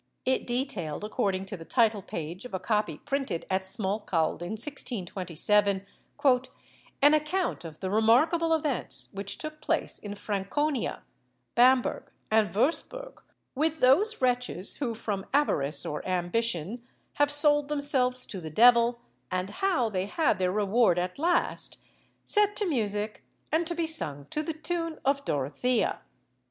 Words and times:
It 0.25 0.47
detailed, 0.47 1.03
according 1.03 1.45
to 1.45 1.57
the 1.57 1.63
title 1.63 2.01
page 2.01 2.43
of 2.43 2.55
a 2.55 2.59
copy 2.59 2.97
printed 2.97 3.45
at 3.51 3.61
Smalcald 3.61 4.41
in 4.41 4.53
1627, 4.57 5.85
"An 6.23 7.13
account 7.13 7.63
of 7.63 7.81
the 7.81 7.91
remarkable 7.91 8.51
events 8.51 9.09
which 9.11 9.37
took 9.37 9.61
place 9.61 9.99
in 9.99 10.15
Franconia, 10.15 11.03
Bamberg, 11.53 12.09
and 12.31 12.49
Würzburg, 12.49 13.19
with 13.53 13.79
those 13.79 14.19
wretches 14.23 14.77
who 14.77 14.95
from 14.95 15.27
avarice 15.35 15.85
or 15.85 16.03
ambition 16.07 16.81
have 17.19 17.31
sold 17.31 17.67
themselves 17.69 18.25
to 18.25 18.41
the 18.41 18.49
devil, 18.49 19.01
and 19.29 19.51
how 19.51 19.87
they 19.87 20.07
had 20.07 20.39
their 20.39 20.51
reward 20.51 20.97
at 20.97 21.19
last: 21.19 21.77
set 22.25 22.55
to 22.55 22.65
music, 22.65 23.23
and 23.51 23.67
to 23.67 23.75
be 23.75 23.85
sung 23.85 24.25
to 24.31 24.41
the 24.41 24.53
tune 24.55 24.97
of 25.05 25.23
Dorothea." 25.25 26.01